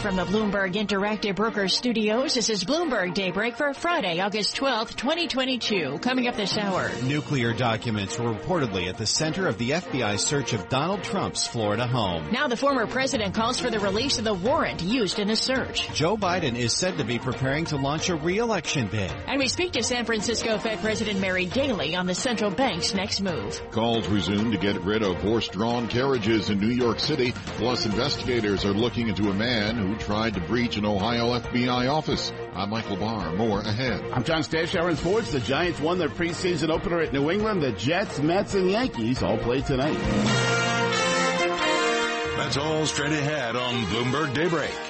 [0.00, 4.96] Live from the Bloomberg Interactive Brokers Studios, this is Bloomberg Daybreak for Friday, August 12th,
[4.96, 5.98] 2022.
[6.00, 6.90] Coming up this hour.
[7.02, 11.86] Nuclear documents were reportedly at the center of the FBI search of Donald Trump's Florida
[11.86, 12.30] home.
[12.32, 15.92] Now the former president calls for the release of the warrant used in the search.
[15.92, 19.12] Joe Biden is said to be preparing to launch a re-election bid.
[19.26, 23.20] And we speak to San Francisco Fed President Mary Daly on the central bank's next
[23.20, 23.60] move.
[23.70, 27.32] Calls resume to get rid of horse-drawn carriages in New York City.
[27.58, 32.32] Plus, investigators are looking into a man who tried to breach an Ohio FBI office.
[32.54, 33.32] I'm Michael Barr.
[33.32, 34.02] More ahead.
[34.12, 35.32] I'm John Stash, Aaron Sports.
[35.32, 37.62] The Giants won their preseason opener at New England.
[37.62, 39.98] The Jets, Mets, and Yankees all play tonight.
[42.36, 44.89] That's all straight ahead on Bloomberg Daybreak.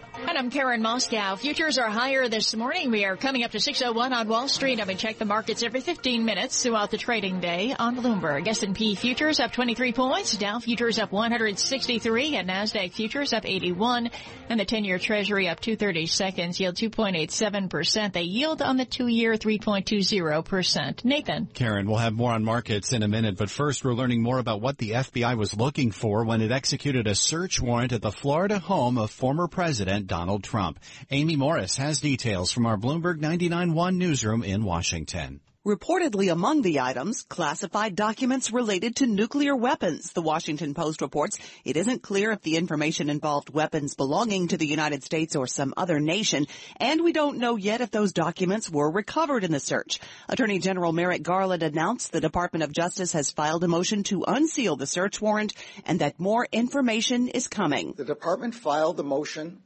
[0.41, 1.37] I'm Karen Moskow.
[1.37, 2.89] Futures are higher this morning.
[2.89, 4.79] We are coming up to 601 on Wall Street.
[4.79, 8.47] And we check the markets every 15 minutes throughout the trading day on Bloomberg.
[8.47, 10.35] S&P futures up 23 points.
[10.35, 14.09] Dow futures up 163 and NASDAQ futures up 81
[14.49, 18.11] and the 10-year treasury up 230 seconds yield 2.87%.
[18.11, 21.05] They yield on the two-year 3.20%.
[21.05, 21.49] Nathan.
[21.53, 24.59] Karen, we'll have more on markets in a minute, but first we're learning more about
[24.59, 28.57] what the FBI was looking for when it executed a search warrant at the Florida
[28.57, 30.79] home of former President Donald Trump.
[31.09, 35.41] Amy Morris has details from our Bloomberg 99.1 newsroom in Washington.
[35.63, 40.11] Reportedly among the items, classified documents related to nuclear weapons.
[40.11, 44.65] The Washington Post reports it isn't clear if the information involved weapons belonging to the
[44.65, 46.47] United States or some other nation,
[46.77, 49.99] and we don't know yet if those documents were recovered in the search.
[50.27, 54.77] Attorney General Merrick Garland announced the Department of Justice has filed a motion to unseal
[54.77, 55.53] the search warrant
[55.85, 57.93] and that more information is coming.
[57.95, 59.61] The department filed the motion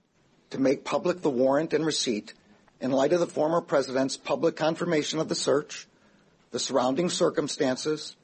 [0.52, 2.34] to make public the warrant and receipt
[2.80, 5.88] in light of the former president's public confirmation of the search,
[6.52, 8.16] the surrounding circumstances,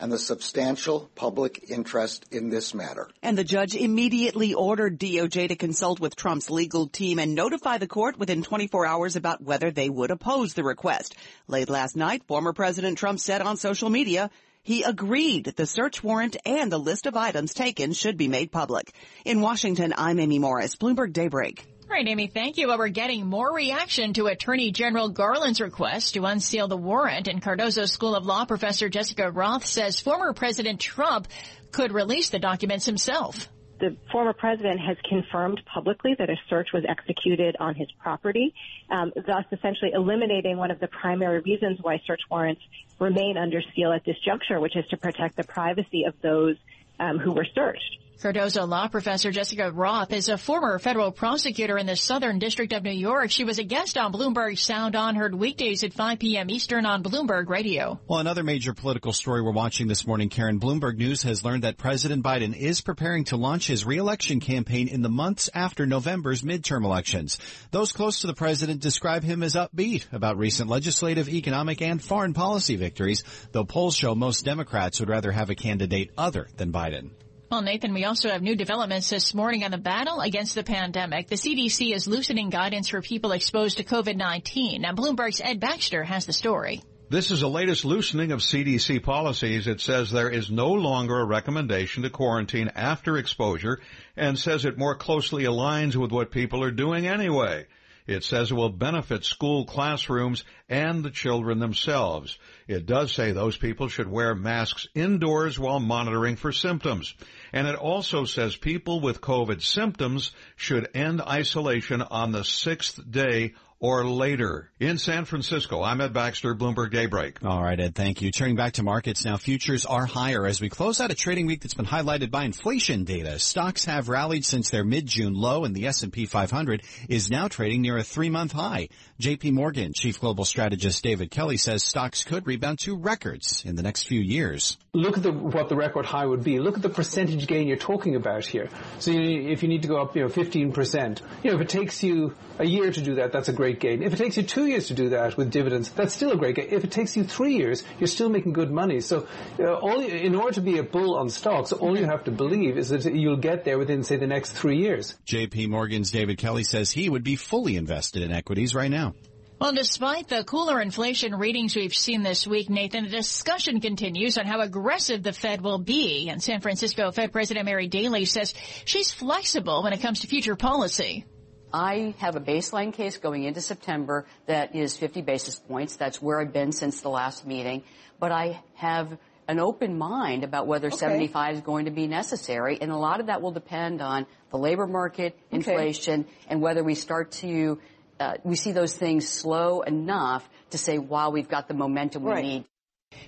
[0.00, 3.08] and the substantial public interest in this matter.
[3.22, 7.86] And the judge immediately ordered DOJ to consult with Trump's legal team and notify the
[7.86, 11.14] court within 24 hours about whether they would oppose the request.
[11.48, 14.30] Late last night, former President Trump said on social media,
[14.70, 18.94] he agreed the search warrant and the list of items taken should be made public.
[19.24, 21.66] In Washington, I'm Amy Morris, Bloomberg Daybreak.
[21.82, 22.68] All right, Amy, thank you.
[22.68, 27.26] Well, we're getting more reaction to Attorney General Garland's request to unseal the warrant.
[27.26, 31.26] And Cardozo School of Law professor Jessica Roth says former President Trump
[31.72, 33.48] could release the documents himself.
[33.80, 38.54] The former president has confirmed publicly that a search was executed on his property,
[38.90, 42.60] um, thus essentially eliminating one of the primary reasons why search warrants
[42.98, 46.56] remain under seal at this juncture, which is to protect the privacy of those
[46.98, 47.98] um, who were searched.
[48.20, 52.82] Cardozo law professor Jessica Roth is a former federal prosecutor in the Southern District of
[52.82, 53.30] New York.
[53.30, 56.50] She was a guest on Bloomberg Sound on heard weekdays at 5 p.m.
[56.50, 57.98] Eastern on Bloomberg Radio.
[58.06, 60.60] Well, another major political story we're watching this morning, Karen.
[60.60, 65.00] Bloomberg News has learned that President Biden is preparing to launch his reelection campaign in
[65.00, 67.38] the months after November's midterm elections.
[67.70, 72.34] Those close to the president describe him as upbeat about recent legislative, economic, and foreign
[72.34, 77.12] policy victories, though polls show most Democrats would rather have a candidate other than Biden.
[77.50, 81.26] Well, Nathan, we also have new developments this morning on the battle against the pandemic.
[81.26, 84.82] The CDC is loosening guidance for people exposed to COVID-19.
[84.82, 86.80] Now, Bloomberg's Ed Baxter has the story.
[87.08, 89.66] This is the latest loosening of CDC policies.
[89.66, 93.80] It says there is no longer a recommendation to quarantine after exposure
[94.16, 97.66] and says it more closely aligns with what people are doing anyway.
[98.06, 102.38] It says it will benefit school classrooms and the children themselves.
[102.66, 107.14] It does say those people should wear masks indoors while monitoring for symptoms.
[107.52, 113.54] And it also says people with COVID symptoms should end isolation on the sixth day
[113.80, 114.70] or later.
[114.78, 117.42] In San Francisco, I'm Ed Baxter, Bloomberg Daybreak.
[117.42, 118.30] All right, Ed, thank you.
[118.30, 121.62] Turning back to markets now, futures are higher as we close out a trading week
[121.62, 123.38] that's been highlighted by inflation data.
[123.38, 127.96] Stocks have rallied since their mid-June low and the S&P 500 is now trading near
[127.96, 128.88] a three-month high.
[129.18, 133.82] JP Morgan Chief Global Strategist David Kelly says stocks could rebound to records in the
[133.82, 134.76] next few years.
[134.92, 136.58] Look at the, what the record high would be.
[136.58, 138.68] Look at the percentage gain you're talking about here.
[138.98, 141.68] So you, if you need to go up, you know, 15%, you know, if it
[141.68, 144.02] takes you a year to do that, that's a great gain.
[144.02, 146.56] If it takes you two years to do that with dividends, that's still a great
[146.56, 146.68] gain.
[146.70, 149.00] If it takes you three years, you're still making good money.
[149.00, 149.28] So
[149.58, 152.76] uh, all, in order to be a bull on stocks, all you have to believe
[152.76, 155.14] is that you'll get there within, say, the next three years.
[155.26, 159.14] JP Morgan's David Kelly says he would be fully invested in equities right now.
[159.60, 164.46] Well, despite the cooler inflation readings we've seen this week, Nathan, the discussion continues on
[164.46, 166.30] how aggressive the Fed will be.
[166.30, 168.54] And San Francisco Fed President Mary Daly says
[168.86, 171.26] she's flexible when it comes to future policy.
[171.72, 175.96] I have a baseline case going into September that is 50 basis points.
[175.96, 177.82] That's where I've been since the last meeting.
[178.18, 179.16] But I have
[179.48, 180.96] an open mind about whether okay.
[180.96, 182.78] 75 is going to be necessary.
[182.80, 186.30] And a lot of that will depend on the labor market, inflation, okay.
[186.48, 187.78] and whether we start to
[188.20, 192.30] uh, we see those things slow enough to say, wow, we've got the momentum we
[192.30, 192.44] right.
[192.44, 192.64] need.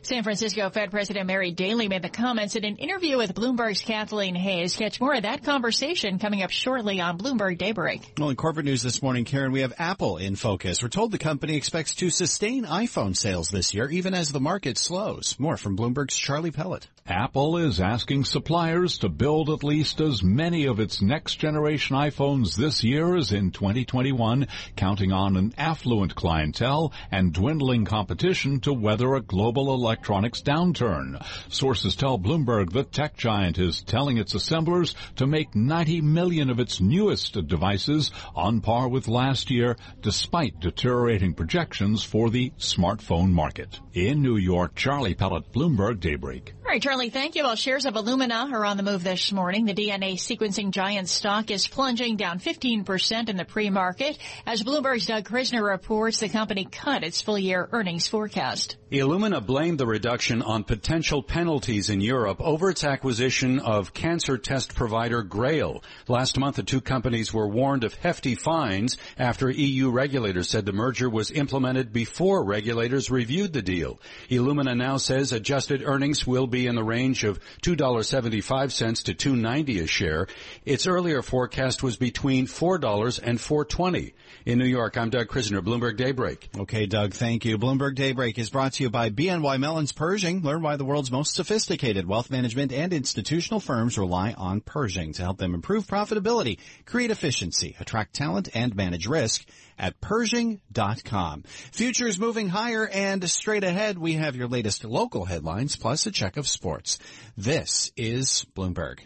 [0.03, 4.35] San Francisco Fed President Mary Daly made the comments in an interview with Bloomberg's Kathleen
[4.35, 4.77] Hayes.
[4.77, 8.15] Catch more of that conversation coming up shortly on Bloomberg Daybreak.
[8.19, 10.83] Well, in corporate news this morning, Karen, we have Apple in focus.
[10.83, 14.79] We're told the company expects to sustain iPhone sales this year, even as the market
[14.79, 15.37] slows.
[15.39, 16.87] More from Bloomberg's Charlie Pellet.
[17.09, 22.55] Apple is asking suppliers to build at least as many of its next generation iPhones
[22.55, 24.47] this year as in 2021,
[24.77, 31.21] counting on an affluent clientele and dwindling competition to weather a global electronics downturn.
[31.49, 36.61] Sources tell Bloomberg the tech giant is telling its assemblers to make 90 million of
[36.61, 43.81] its newest devices on par with last year, despite deteriorating projections for the smartphone market.
[43.93, 46.55] In New York, Charlie Pellet, Bloomberg Daybreak.
[46.65, 47.45] All right, Charlie, thank you.
[47.45, 49.65] Well, shares of Illumina are on the move this morning.
[49.65, 54.19] The DNA sequencing giant stock is plunging down 15% in the pre-market.
[54.45, 58.77] As Bloomberg's Doug Krisner reports, the company cut its full year earnings forecast.
[58.91, 64.75] Illumina blamed the reduction on potential penalties in Europe over its acquisition of cancer test
[64.75, 65.83] provider Grail.
[66.09, 70.75] Last month, the two companies were warned of hefty fines after EU regulators said the
[70.75, 73.99] merger was implemented before regulators reviewed the deal.
[74.29, 79.87] Illumina now says adjusted earnings will be in the range of $2.75 to $2.90 a
[79.87, 80.27] share.
[80.65, 84.13] Its earlier forecast was between $4 and $4.20.
[84.45, 86.49] In New York, I'm Doug Krisner, Bloomberg Daybreak.
[86.59, 87.59] Okay, Doug, thank you.
[87.59, 90.43] Bloomberg Daybreak is brought to you by BNY Mellon's Pershing.
[90.43, 95.23] Learn why the world's most sophisticated wealth management and institutional firms rely on Pershing to
[95.23, 99.47] help them improve profitability, create efficiency, attract talent, and manage risk
[99.79, 101.43] at Pershing.com.
[101.73, 106.37] Futures moving higher and straight ahead, we have your latest local headlines plus a check
[106.37, 106.99] of sports.
[107.37, 109.01] This is Bloomberg.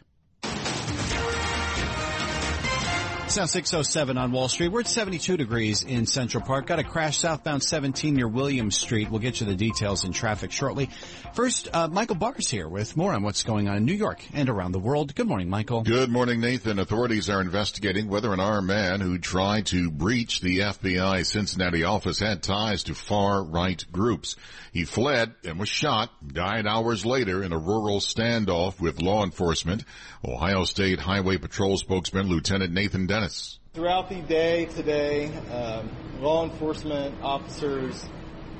[3.35, 4.69] Now 607 on Wall Street.
[4.69, 6.69] We're at 72 degrees in Central Park.
[6.69, 9.11] Got a crash southbound 17 near Williams Street.
[9.11, 10.89] We'll get you the details in traffic shortly.
[11.35, 14.49] First, uh, Michael Barr's here with more on what's going on in New York and
[14.49, 15.15] around the world.
[15.15, 15.83] Good morning, Michael.
[15.83, 16.79] Good morning, Nathan.
[16.79, 22.21] Authorities are investigating whether an armed man who tried to breach the FBI Cincinnati office
[22.21, 24.37] had ties to far-right groups.
[24.73, 29.85] He fled and was shot, died hours later in a rural standoff with law enforcement.
[30.25, 33.59] Ohio State Highway Patrol spokesman Lieutenant Nathan Dennis.
[33.73, 35.89] Throughout the day today, um,
[36.21, 38.05] law enforcement officers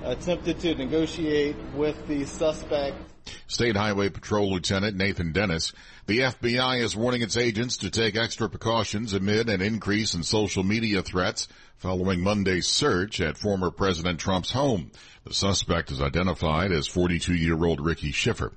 [0.03, 2.97] attempted to negotiate with the suspect.
[3.49, 5.75] State Highway Patrol Lieutenant Nathan Dennis.
[6.07, 10.63] The FBI is warning its agents to take extra precautions amid an increase in social
[10.63, 14.91] media threats following Monday's search at former President Trump's home.
[15.25, 18.53] The suspect is identified as 42-year-old Ricky Schiffer.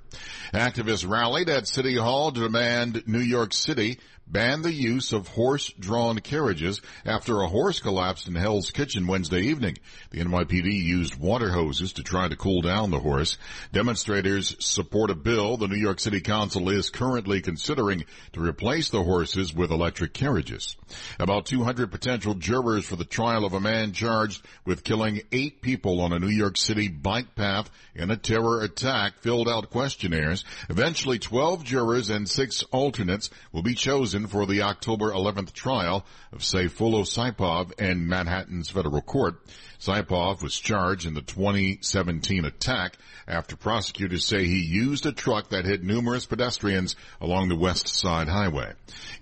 [0.53, 3.99] Activists rallied at City Hall to demand New York City
[4.29, 9.77] ban the use of horse-drawn carriages after a horse collapsed in Hell's Kitchen Wednesday evening.
[10.11, 13.37] The NYPD used water hoses to try to cool down the horse.
[13.71, 19.03] Demonstrators support a bill the New York City Council is currently considering to replace the
[19.03, 20.77] horses with electric carriages.
[21.19, 26.01] About 200 potential jurors for the trial of a man charged with killing eight people
[26.01, 30.45] on a New York City bike path in a terror attack filled out questionnaires.
[30.69, 36.39] Eventually 12 jurors and six alternates will be chosen for the October 11th trial of
[36.39, 39.41] Sayfullo Saipov in Manhattan's federal court.
[39.79, 45.63] Saipov was charged in the 2017 attack after prosecutors say he used a truck that
[45.63, 48.73] hit numerous pedestrians along the West Side Highway.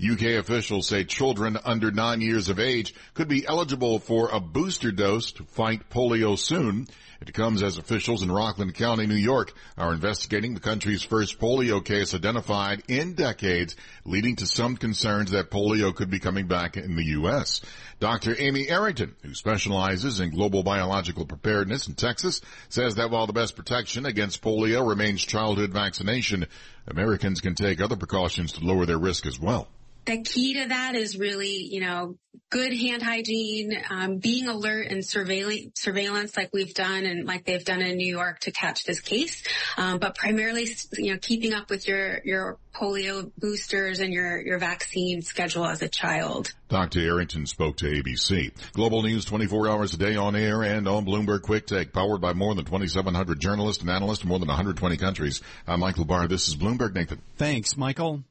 [0.04, 4.92] UK officials say children under nine years of age could be eligible for a booster
[4.92, 6.88] dose to fight polio soon.
[7.20, 11.84] It comes as officials in Rockland County, New York are investigating the country's first polio
[11.84, 16.96] case identified in decades, leading to some concerns that polio could be coming back in
[16.96, 17.62] the U.S.
[18.00, 18.36] Dr.
[18.38, 23.56] Amy Arrington, who specializes in global biological preparedness in Texas, says that while the best
[23.56, 26.46] protection against polio remains childhood vaccination,
[26.88, 29.68] Americans can take other precautions to lower their risk as well
[30.08, 32.16] the key to that is really, you know,
[32.50, 37.66] good hand hygiene, um, being alert and surveilling, surveillance like we've done and like they've
[37.66, 39.44] done in New York to catch this case.
[39.76, 44.60] Um, but primarily, you know, keeping up with your, your polio boosters and your, your
[44.60, 46.54] vaccine schedule as a child.
[46.70, 47.02] Dr.
[47.02, 48.54] Arrington spoke to ABC.
[48.72, 52.32] Global news 24 hours a day on air and on Bloomberg Quick Take, powered by
[52.32, 55.42] more than 2,700 journalists and analysts in more than 120 countries.
[55.68, 56.30] I'm Michael Barr.
[56.30, 57.22] This is Bloomberg Nathan.
[57.36, 58.24] Thanks, Michael.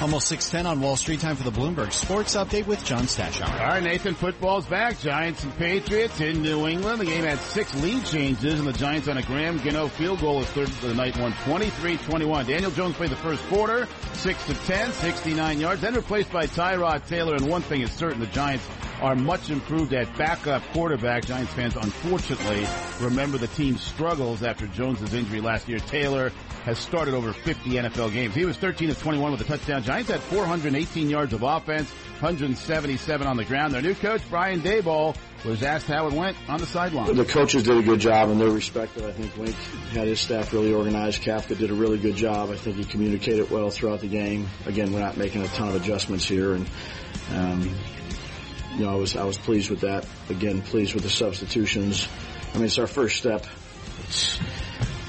[0.00, 1.20] Almost 610 on Wall Street.
[1.20, 3.60] Time for the Bloomberg Sports Update with John Stashower.
[3.60, 4.98] All right, Nathan, football's back.
[4.98, 7.00] Giants and Patriots in New England.
[7.02, 10.40] The game had six lead changes, and the Giants on a Graham Gano field goal
[10.40, 12.46] is third of the night won 23-21.
[12.46, 17.06] Daniel Jones played the first quarter, 6 to 10, 69 yards, then replaced by Tyrod
[17.06, 17.34] Taylor.
[17.34, 18.66] And one thing is certain, the Giants
[19.02, 21.26] are much improved at backup quarterback.
[21.26, 22.66] Giants fans, unfortunately,
[23.00, 25.78] remember the team's struggles after Jones's injury last year.
[25.78, 26.32] Taylor
[26.64, 28.34] has started over 50 NFL games.
[28.34, 29.82] He was 13 of 21 with a touchdown.
[29.90, 33.74] Giants had 418 yards of offense, 177 on the ground.
[33.74, 37.12] Their new coach, Brian Daboll, was asked how it went on the sideline.
[37.16, 39.04] The coaches did a good job in their respective.
[39.04, 39.56] I think Wink
[39.90, 41.22] had his staff really organized.
[41.22, 42.50] Kafka did a really good job.
[42.50, 44.46] I think he communicated well throughout the game.
[44.64, 46.68] Again, we're not making a ton of adjustments here, and
[47.34, 47.74] um,
[48.76, 50.06] you know, I was I was pleased with that.
[50.28, 52.06] Again, pleased with the substitutions.
[52.54, 53.44] I mean, it's our first step.
[54.04, 54.38] It's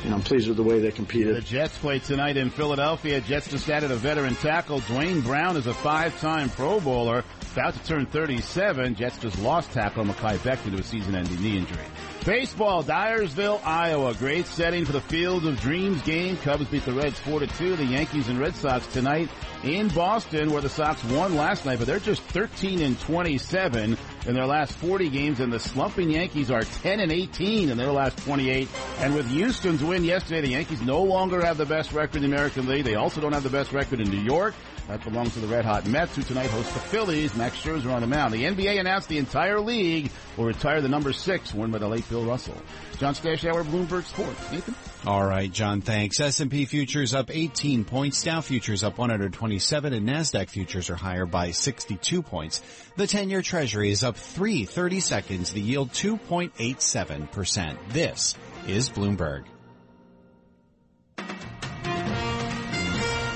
[0.10, 1.36] I'm pleased with the way they competed.
[1.36, 3.22] The Jets play tonight in Philadelphia.
[3.22, 4.80] Jets just added a veteran tackle.
[4.82, 8.96] Duane Brown is a five-time Pro Bowler, about to turn 37.
[8.96, 11.84] Jets just lost tackle Mekhi Becton to a season-ending knee injury.
[12.26, 14.14] Baseball, Dyersville, Iowa.
[14.14, 16.38] Great setting for the Field of Dreams game.
[16.38, 17.78] Cubs beat the Reds 4-2.
[17.78, 19.30] The Yankees and Red Sox tonight
[19.64, 24.34] in Boston where the Sox won last night, but they're just 13 and 27 in
[24.34, 28.18] their last 40 games and the slumping Yankees are 10 and 18 in their last
[28.20, 28.68] 28.
[29.00, 32.36] And with Houston's win yesterday, the Yankees no longer have the best record in the
[32.36, 32.86] American League.
[32.86, 34.54] They also don't have the best record in New York.
[34.92, 37.34] That belongs to the Red Hot Mets, who tonight host the Phillies.
[37.34, 38.34] Max Scherzer on the mound.
[38.34, 42.10] The NBA announced the entire league will retire the number six, worn by the late
[42.10, 42.58] Bill Russell.
[42.98, 44.52] John Stashower, Bloomberg Sports.
[44.52, 44.76] Nathan?
[45.08, 46.20] All right, John, thanks.
[46.20, 51.52] S&P futures up 18 points, Dow futures up 127, and NASDAQ futures are higher by
[51.52, 52.62] 62 points.
[52.98, 57.78] The 10-year treasury is up 3 30 seconds, the yield 2.87%.
[57.94, 58.36] This
[58.68, 59.46] is Bloomberg.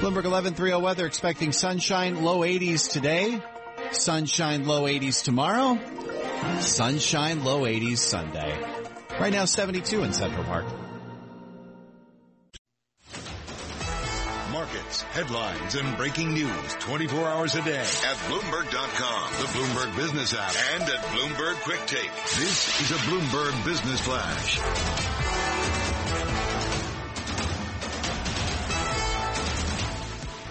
[0.05, 3.41] Bloomberg 1130 weather expecting sunshine, low 80s today.
[3.89, 5.79] Sunshine, low 80s tomorrow.
[6.59, 8.55] Sunshine, low 80s Sunday.
[9.19, 10.65] Right now 72 in Central Park.
[14.51, 20.53] Markets, headlines, and breaking news 24 hours a day at Bloomberg.com, the Bloomberg Business app,
[20.75, 22.11] and at Bloomberg Quick Take.
[22.37, 25.14] This is a Bloomberg Business Flash.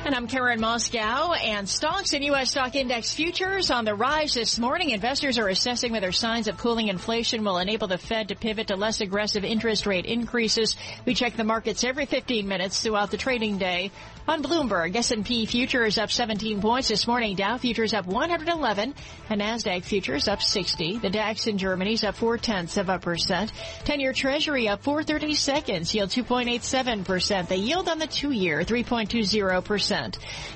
[0.05, 2.51] And I'm Karen Moskow and stocks and U.S.
[2.51, 4.91] stock index futures on the rise this morning.
[4.91, 8.77] Investors are assessing whether signs of cooling inflation will enable the Fed to pivot to
[8.77, 10.77] less aggressive interest rate increases.
[11.07, 13.93] We check the markets every 15 minutes throughout the trading day.
[14.29, 17.37] On Bloomberg, S&P futures up 17 points this morning.
[17.37, 18.95] Dow futures up 111
[19.31, 20.99] and NASDAQ futures up 60.
[20.99, 23.53] The DAX in Germany's up four tenths of a percent.
[23.85, 27.49] 10-year treasury up 430 seconds, yield 2.87%.
[27.49, 29.94] The yield on the two-year 3.20%.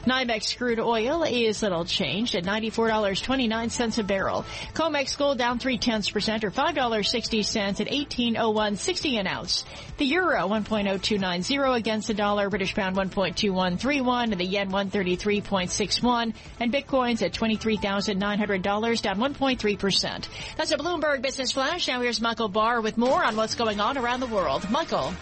[0.04, 4.44] NYMEX crude oil is little changed at $94.29 a barrel.
[4.74, 9.64] COMEX gold down three tenths percent or $5.60 at 1801.60 an ounce.
[9.98, 17.22] The euro 1.0290 against the dollar, British pound 1.2131, and the yen 133.61, and bitcoins
[17.22, 20.28] at $23,900 down 1.3%.
[20.56, 21.88] That's a Bloomberg Business Flash.
[21.88, 24.68] Now here's Michael Barr with more on what's going on around the world.
[24.70, 25.12] Michael.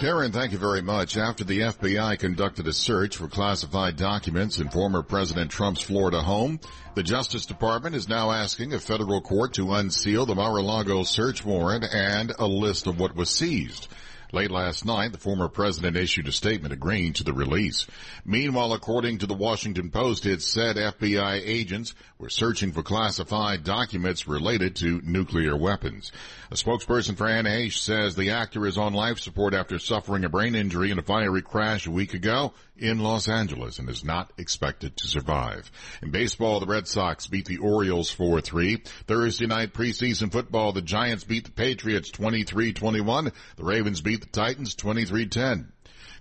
[0.00, 1.18] Karen, thank you very much.
[1.18, 6.58] After the FBI conducted a search for classified documents in former President Trump's Florida home,
[6.94, 11.84] the Justice Department is now asking a federal court to unseal the Mar-a-Lago search warrant
[11.84, 13.88] and a list of what was seized.
[14.32, 17.86] Late last night, the former president issued a statement agreeing to the release.
[18.24, 24.28] Meanwhile, according to the Washington Post, it said FBI agents were searching for classified documents
[24.28, 26.12] related to nuclear weapons.
[26.52, 30.28] A spokesperson for Anne Heche says the actor is on life support after suffering a
[30.28, 34.32] brain injury in a fiery crash a week ago in Los Angeles and is not
[34.38, 35.70] expected to survive.
[36.02, 38.86] In baseball, the Red Sox beat the Orioles 4-3.
[39.06, 43.32] Thursday night preseason football, the Giants beat the Patriots 23-21.
[43.56, 45.66] The Ravens beat the Titans 23-10.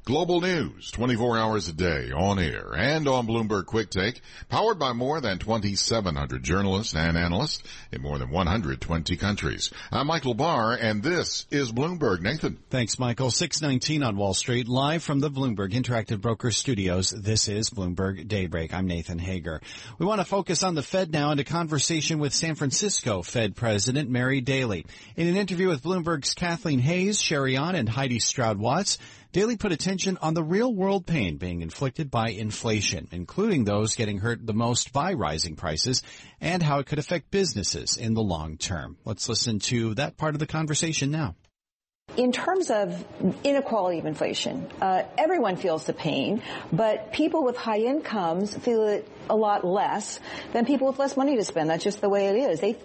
[0.06, 4.94] Global news, 24 hours a day, on air and on Bloomberg Quick Take, powered by
[4.94, 9.70] more than 2,700 journalists and analysts in more than 120 countries.
[9.92, 12.22] I'm Michael Barr, and this is Bloomberg.
[12.22, 12.58] Nathan.
[12.72, 13.30] Thanks, Michael.
[13.30, 17.12] 619 on Wall Street, live from the Bloomberg Interactive Broker Studios.
[17.12, 18.74] This is Bloomberg Daybreak.
[18.74, 19.62] I'm Nathan Hager.
[20.00, 23.56] We want to focus on the Fed now and a conversation with San Francisco Fed
[23.56, 24.88] President Mary Daly.
[25.16, 28.98] In an interview with Bloomberg's Kathleen Hayes, Shery and Haidi Stroud-Watts,
[29.32, 34.18] Daly put attention on the real world pain being inflicted by inflation, including those getting
[34.18, 36.02] hurt the most by rising prices
[36.42, 38.98] and how it could affect businesses in the long term.
[39.06, 41.36] Let's listen to that part of the conversation now.
[42.18, 43.06] In terms of
[43.44, 46.42] inequality of inflation, uh, everyone feels the pain,
[46.74, 50.20] but people with high incomes feel it a lot less
[50.54, 51.70] than people with less money to spend.
[51.70, 52.60] That's just the way it is.
[52.60, 52.76] They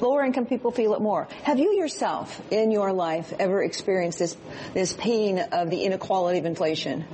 [0.00, 1.28] lower income people feel it more.
[1.42, 4.36] Have you yourself in your life ever experienced this
[4.74, 7.04] this pain of the inequality of inflation?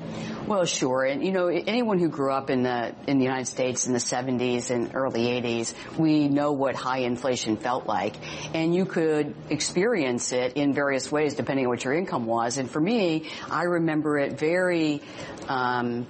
[0.47, 1.05] Well, sure.
[1.05, 3.99] And you know, anyone who grew up in the in the United States in the
[3.99, 8.14] 70s and early 80s, we know what high inflation felt like,
[8.55, 12.59] and you could experience it in various ways depending on what your income was.
[12.59, 15.02] And for me, I remember it very.
[15.49, 16.07] Um,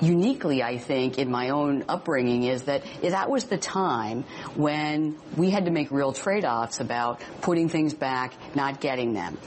[0.00, 5.50] uniquely, I think, in my own upbringing is that that was the time when we
[5.50, 9.38] had to make real trade-offs about putting things back, not getting them.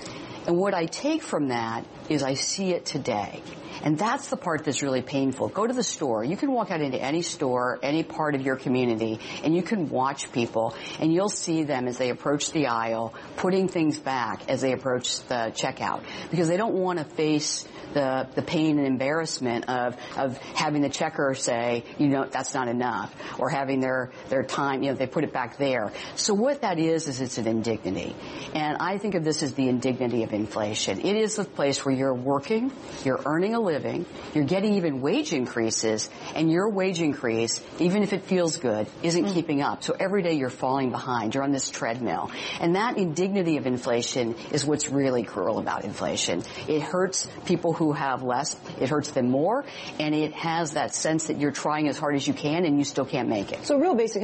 [0.46, 3.42] And what I take from that is I see it today.
[3.82, 5.50] And that's the part that's really painful.
[5.50, 6.24] Go to the store.
[6.24, 9.90] You can walk out into any store, any part of your community, and you can
[9.90, 14.62] watch people, and you'll see them as they approach the aisle, putting things back as
[14.62, 16.04] they approach the checkout.
[16.30, 20.90] Because they don't want to face the, the pain and embarrassment of, of having the
[20.90, 25.08] checker say, you know, that's not enough, or having their, their time, you know, they
[25.08, 25.92] put it back there.
[26.16, 28.16] So what that is, is it's an indignity.
[28.54, 31.02] And I think of this as the indignity of inflation.
[31.02, 32.72] It is the place where you're working,
[33.04, 38.14] you're earning a living, you're getting even wage increases, and your wage increase, even if
[38.14, 39.34] it feels good, isn't mm.
[39.34, 39.84] keeping up.
[39.84, 41.34] So every day you're falling behind.
[41.34, 42.32] You're on this treadmill.
[42.60, 46.44] And that indignity of inflation is what's really cruel about inflation.
[46.68, 49.66] It hurts people who have less, it hurts them more,
[50.00, 52.84] and it has that sense that you're trying as hard as you can and you
[52.84, 53.66] still can't make it.
[53.66, 54.24] So real basic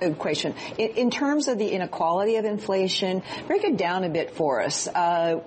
[0.00, 0.54] equation.
[0.78, 4.86] In terms of the inequality of inflation, break it down a bit for us.
[4.86, 5.40] Uh,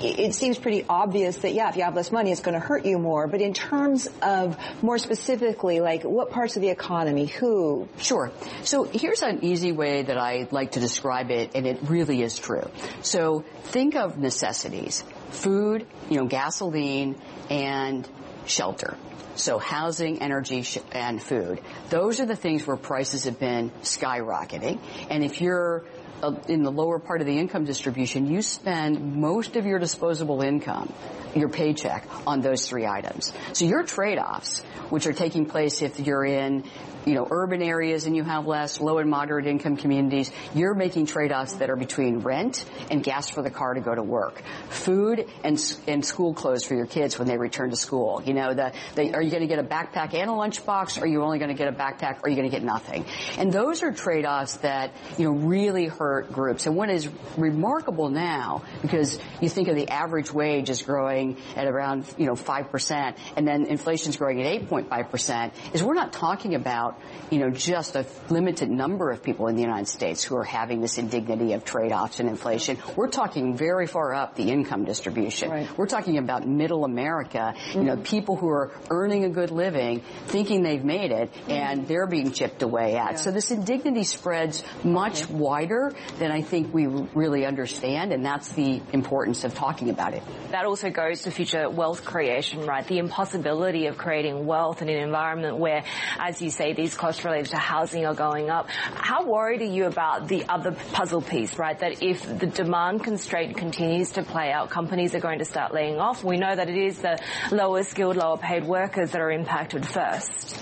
[0.00, 2.81] it seems pretty obvious that, yeah, if you have less money, it's going to hurt
[2.84, 3.26] you more.
[3.26, 7.88] But in terms of more specifically, like what parts of the economy, who?
[7.98, 8.30] Sure.
[8.62, 12.38] So here's an easy way that I like to describe it, and it really is
[12.38, 12.68] true.
[13.02, 17.16] So think of necessities food, you know, gasoline,
[17.50, 18.08] and
[18.46, 18.96] shelter.
[19.34, 21.60] So housing, energy, and food.
[21.88, 24.78] Those are the things where prices have been skyrocketing.
[25.08, 25.84] And if you're
[26.22, 30.40] Uh, in the lower part of the income distribution, you spend most of your disposable
[30.40, 30.92] income,
[31.34, 33.32] your paycheck, on those three items.
[33.54, 36.62] So your trade-offs, which are taking place if you're in
[37.04, 41.06] you know, urban areas and you have less, low and moderate income communities, you're making
[41.06, 45.28] trade-offs that are between rent and gas for the car to go to work, food
[45.42, 48.22] and, and school clothes for your kids when they return to school.
[48.24, 50.98] You know, the, the are you going to get a backpack and a lunchbox?
[50.98, 52.18] Or are you only going to get a backpack?
[52.18, 53.04] Or are you going to get nothing?
[53.38, 56.66] And those are trade-offs that, you know, really hurt groups.
[56.66, 61.66] And what is remarkable now, because you think of the average wage is growing at
[61.66, 67.00] around, you know, 5%, and then inflation's growing at 8.5%, is we're not talking about
[67.32, 70.82] you know, just a limited number of people in the United States who are having
[70.82, 72.76] this indignity of trade-offs and inflation.
[72.94, 75.50] We're talking very far up the income distribution.
[75.50, 75.78] Right.
[75.78, 77.78] We're talking about middle America, mm-hmm.
[77.78, 78.02] you know, mm-hmm.
[78.02, 81.50] people who are earning a good living, thinking they've made it, mm-hmm.
[81.52, 83.12] and they're being chipped away at.
[83.12, 83.16] Yeah.
[83.16, 85.32] So this indignity spreads much okay.
[85.32, 90.22] wider than I think we really understand, and that's the importance of talking about it.
[90.50, 92.86] That also goes to future wealth creation, right?
[92.86, 95.84] The impossibility of creating wealth in an environment where,
[96.18, 98.68] as you say, these costs related to housing are going up.
[98.68, 101.78] How worried are you about the other puzzle piece, right?
[101.78, 105.98] That if the demand constraint continues to play out, companies are going to start laying
[105.98, 106.22] off.
[106.24, 107.18] We know that it is the
[107.50, 110.58] lower skilled, lower paid workers that are impacted first.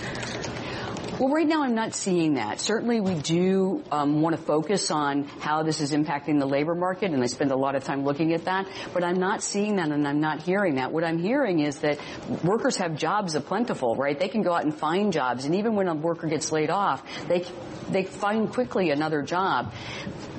[1.21, 2.61] Well, right now I'm not seeing that.
[2.61, 7.11] Certainly we do um, want to focus on how this is impacting the labor market,
[7.11, 9.91] and I spend a lot of time looking at that, but I'm not seeing that
[9.91, 10.93] and I'm not hearing that.
[10.93, 11.99] What I'm hearing is that
[12.43, 14.19] workers have jobs of plentiful, right?
[14.19, 17.05] They can go out and find jobs, and even when a worker gets laid off,
[17.29, 17.45] they
[17.91, 19.75] they find quickly another job.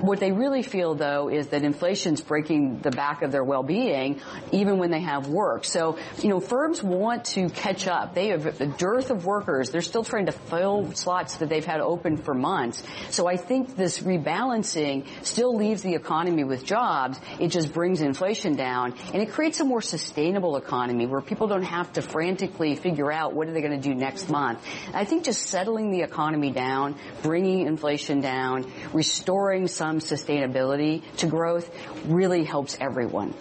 [0.01, 4.19] What they really feel though is that inflation's breaking the back of their well-being
[4.51, 5.63] even when they have work.
[5.63, 8.15] So, you know, firms want to catch up.
[8.15, 9.69] They have a dearth of workers.
[9.69, 12.83] They're still trying to fill slots that they've had open for months.
[13.11, 17.19] So I think this rebalancing still leaves the economy with jobs.
[17.39, 21.63] It just brings inflation down and it creates a more sustainable economy where people don't
[21.63, 24.65] have to frantically figure out what are they going to do next month.
[24.93, 31.27] I think just settling the economy down, bringing inflation down, restoring some Um, sustainability to
[31.27, 31.69] growth
[32.05, 33.33] really helps everyone.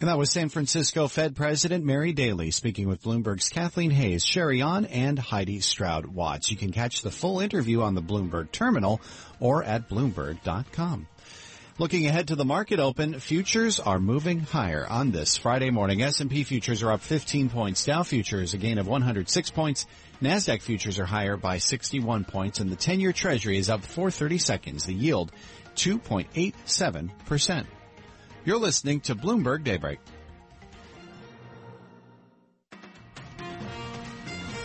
[0.00, 4.64] And that was San Francisco Fed President Mary Daly speaking with Bloomberg's Kathleen Hayes, Shery
[4.64, 6.50] Ahn, and Haidi Stroud Watts.
[6.50, 9.02] You can catch the full interview on the Bloomberg terminal
[9.40, 11.06] or at Bloomberg.com.
[11.80, 16.02] Looking ahead to the market open, futures are moving higher on this Friday morning.
[16.02, 17.84] S&P futures are up 15 points.
[17.84, 19.86] Dow futures a gain of 106 points.
[20.20, 24.84] NASDAQ futures are higher by 61 points and the 10-year treasury is up 430 seconds.
[24.84, 25.32] The yield
[25.80, 27.66] 2.87%.
[28.44, 29.98] You're listening to Bloomberg Daybreak.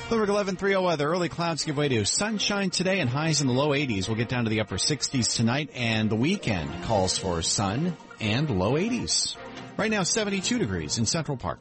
[0.07, 1.07] Bloomberg 1130 weather.
[1.07, 4.07] Early clouds give way to sunshine today and highs in the low 80s.
[4.07, 8.49] We'll get down to the upper 60s tonight and the weekend calls for sun and
[8.49, 9.37] low 80s.
[9.77, 11.59] Right now 72 degrees in Central Park.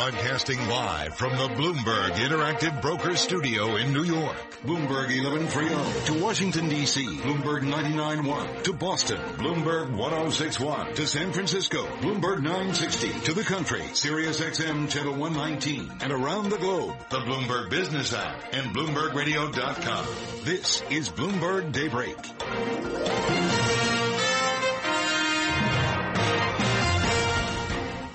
[0.00, 4.34] Broadcasting live from the Bloomberg Interactive Broker Studio in New York.
[4.64, 7.04] Bloomberg 1130 to Washington, D.C.
[7.18, 9.18] Bloomberg 99.1 to Boston.
[9.36, 11.84] Bloomberg 1061 to San Francisco.
[11.98, 13.82] Bloomberg 960 to the country.
[13.92, 16.96] Sirius XM Channel 119 and around the globe.
[17.10, 20.06] The Bloomberg Business app and BloombergRadio.com.
[20.44, 22.16] This is Bloomberg Daybreak.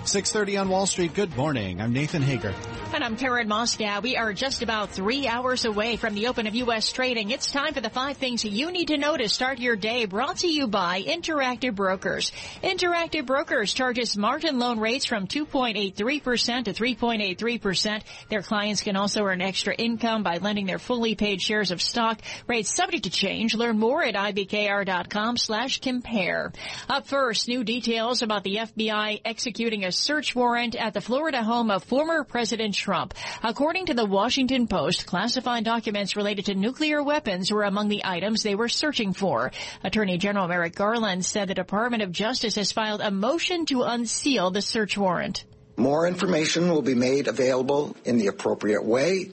[0.06, 1.14] 6.30 on Wall Street.
[1.14, 1.82] Good morning.
[1.82, 2.54] I'm Nathan Hager.
[2.96, 4.02] And I'm Karen Moskow.
[4.02, 6.94] We are just about three hours away from the open of U.S.
[6.94, 7.30] trading.
[7.30, 10.38] It's time for the five things you need to know to start your day brought
[10.38, 12.32] to you by Interactive Brokers.
[12.64, 18.02] Interactive Brokers charges margin loan rates from 2.83% to 3.83%.
[18.30, 22.22] Their clients can also earn extra income by lending their fully paid shares of stock.
[22.48, 23.56] Rates subject to change.
[23.56, 26.54] Learn more at ibkr.com slash compare.
[26.88, 31.70] Up first, new details about the FBI executing a search warrant at the Florida home
[31.70, 33.16] of former President Trump.
[33.42, 38.44] According to the Washington Post, classified documents related to nuclear weapons were among the items
[38.44, 39.52] they were searching for.
[39.84, 44.52] Attorney General Merrick Garland said the Department of Justice has filed a motion to unseal
[44.52, 45.46] the search warrant.
[45.78, 49.32] More information will be made available in the appropriate way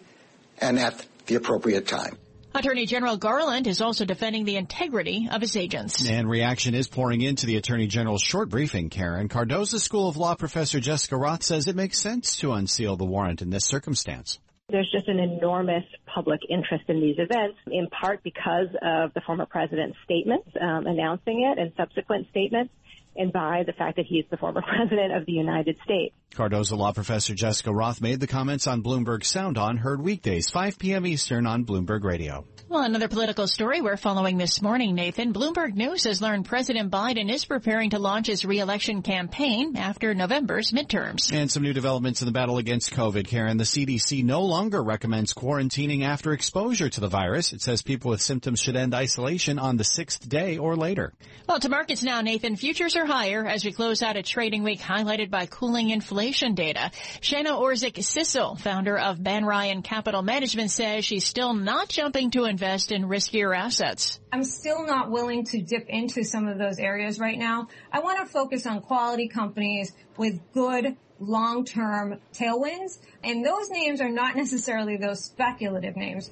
[0.59, 2.17] and at the appropriate time.
[2.55, 6.07] Attorney General Garland is also defending the integrity of his agents.
[6.07, 9.29] And reaction is pouring into the Attorney General's short briefing, Karen.
[9.29, 13.41] Cardozo School of Law professor Jessica Roth says it makes sense to unseal the warrant
[13.41, 14.39] in this circumstance.
[14.69, 19.47] There's just an enormous public interest in these events, in part because of the former
[19.47, 22.73] president's statements um, announcing it and subsequent statements,
[23.17, 26.15] and by the fact that he's the former president of the United States.
[26.35, 30.79] Cardozo Law professor Jessica Roth made the comments on Bloomberg Sound On, heard weekdays 5
[30.79, 31.07] p.m.
[31.07, 32.47] Eastern on Bloomberg Radio.
[32.69, 35.35] Well, another political story we're following this morning, Nathan.
[35.35, 40.73] Bloomberg News has learned President Biden is preparing to launch his reelection campaign after November's
[40.73, 41.31] midterms.
[41.31, 43.59] And some new developments in the battle against COVID, Karen.
[43.59, 47.53] The CDC no longer recommends quarantining after exposure to the virus.
[47.53, 51.13] It says people with symptoms should end isolation on the sixth day or later.
[51.47, 52.57] Well, to markets now, Nathan.
[52.57, 56.91] Futures are higher as we close out a trading week highlighted by cooling inflation data.
[57.21, 62.93] Shana Orczyk Sissel, founder of Banrion Capital Management, says she's still not jumping to invest
[62.93, 64.21] in riskier assets?
[64.33, 67.69] I'm still not willing to dip into some of those areas right now.
[67.93, 74.11] I want to focus on quality companies with good long-term tailwinds, and those names are
[74.11, 76.31] not necessarily those speculative names.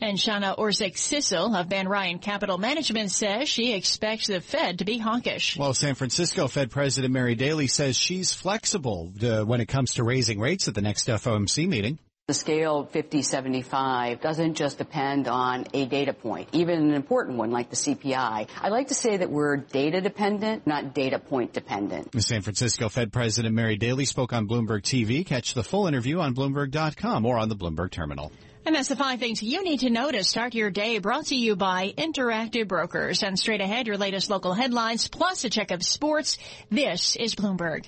[0.00, 4.96] And Shana Orczyk Sissel of Banrion Capital Management says she expects the Fed to be
[4.96, 5.56] hawkish.
[5.58, 9.94] Well, San Francisco Fed President Mary Daly says she's flexible to, uh, when it comes
[9.94, 11.98] to raising rates at the next FOMC meeting.
[12.30, 17.70] The scale 50-75 doesn't just depend on a data point, even an important one like
[17.70, 18.48] the CPI.
[18.62, 22.12] I like to say that we're data dependent, not data point dependent.
[22.12, 25.26] The San Francisco Fed President Mary Daly spoke on Bloomberg TV.
[25.26, 28.30] Catch the full interview on Bloomberg.com or on the Bloomberg terminal.
[28.66, 31.36] And that's the five things you need to know to start your day brought to
[31.36, 33.22] you by Interactive Brokers.
[33.22, 36.36] And straight ahead, your latest local headlines plus a check of sports.
[36.70, 37.86] This is Bloomberg.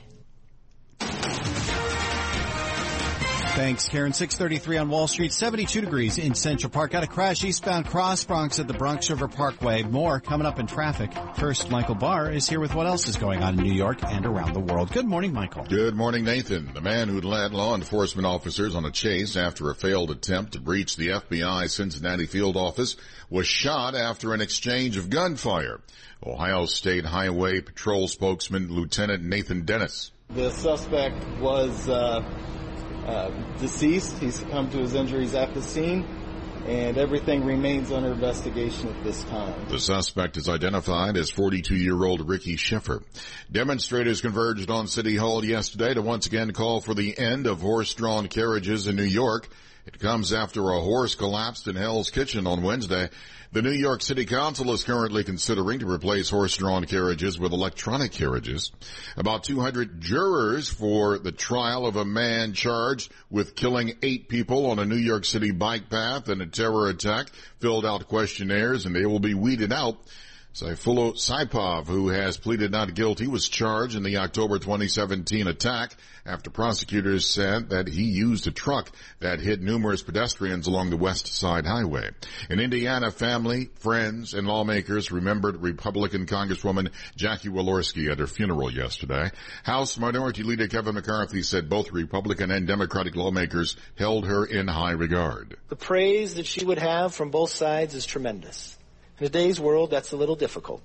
[3.55, 4.15] Thanks, Karen.
[4.15, 6.93] 633 on Wall Street, 72 degrees in Central Park.
[6.93, 9.83] Got a crash eastbound Cross Bronx at the Bronx River Parkway.
[9.83, 11.12] More coming up in traffic.
[11.37, 14.25] First, Michael Barr is here with what else is going on in New York and
[14.25, 14.91] around the world.
[14.91, 15.65] Good morning, Michael.
[15.65, 16.73] Good morning, Nathan.
[16.73, 20.61] The man who led law enforcement officers on a chase after a failed attempt to
[20.61, 22.97] breach the FBI Cincinnati field office
[23.29, 25.83] was shot after an exchange of gunfire.
[26.25, 30.11] Ohio State Highway Patrol spokesman Lieutenant Nathan Dennis.
[30.31, 32.25] The suspect was uh,
[33.07, 34.19] uh, deceased.
[34.19, 36.05] He succumbed to his injuries at the scene,
[36.67, 39.69] and everything remains under investigation at this time.
[39.69, 43.03] The suspect is identified as 42-year-old Ricky Schiffer.
[43.51, 48.29] Demonstrators converged on City Hall yesterday to once again call for the end of horse-drawn
[48.29, 49.49] carriages in New York.
[49.85, 53.11] It comes after a horse collapsed in Hell's Kitchen on Wednesday.
[53.51, 58.71] The New York City Council is currently considering to replace horse-drawn carriages with electronic carriages.
[59.16, 64.79] About 200 jurors for the trial of a man charged with killing eight people on
[64.79, 69.05] a New York City bike path in a terror attack filled out questionnaires and they
[69.05, 69.99] will be weeded out
[70.55, 76.51] Sayfullo Saipov, who has pleaded not guilty, was charged in the October 2017 attack after
[76.51, 81.65] prosecutors said that he used a truck that hit numerous pedestrians along the West Side
[81.65, 82.11] Highway.
[82.51, 89.31] In Indiana, family, friends, and lawmakers remembered Republican Congresswoman Jackie Walorski at her funeral yesterday.
[89.65, 94.93] House Minority Leader Kevin McCarthy said both Republican and Democratic lawmakers held her in high
[94.93, 95.57] regard.
[95.71, 98.77] The praise that she would have from both sides is tremendous.
[99.22, 100.82] In today's world, that's a little difficult.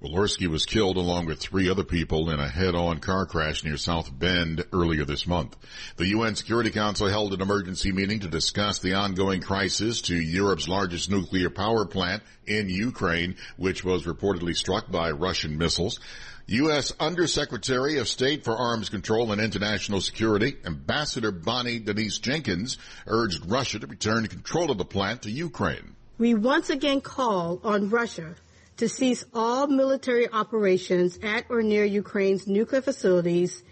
[0.00, 4.16] Walorski was killed along with three other people in a head-on car crash near South
[4.16, 5.56] Bend earlier this month.
[5.96, 10.68] The UN Security Council held an emergency meeting to discuss the ongoing crisis to Europe's
[10.68, 15.98] largest nuclear power plant in Ukraine, which was reportedly struck by Russian missiles.
[16.46, 16.92] U.S.
[17.00, 23.80] Undersecretary of State for Arms Control and International Security, Ambassador Bonnie Denise Jenkins, urged Russia
[23.80, 28.34] to return control of the plant to Ukraine we once again call on Russia
[28.76, 33.62] to cease all military operations at or near Ukraine's nuclear facilities